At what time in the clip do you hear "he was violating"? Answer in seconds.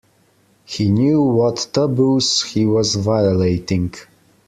2.41-3.93